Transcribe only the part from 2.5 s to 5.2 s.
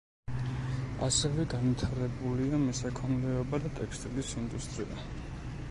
მესაქონლეობა და ტექსტილის ინდუსტრია.